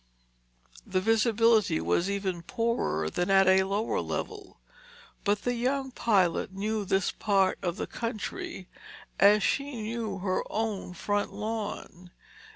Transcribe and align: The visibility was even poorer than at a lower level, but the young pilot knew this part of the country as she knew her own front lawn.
The 0.83 0.99
visibility 0.99 1.79
was 1.79 2.09
even 2.09 2.41
poorer 2.41 3.07
than 3.07 3.29
at 3.29 3.45
a 3.47 3.65
lower 3.65 4.01
level, 4.01 4.59
but 5.23 5.43
the 5.43 5.53
young 5.53 5.91
pilot 5.91 6.51
knew 6.51 6.85
this 6.85 7.11
part 7.11 7.59
of 7.61 7.75
the 7.77 7.85
country 7.85 8.67
as 9.19 9.43
she 9.43 9.79
knew 9.79 10.17
her 10.17 10.41
own 10.49 10.93
front 10.95 11.31
lawn. 11.33 12.09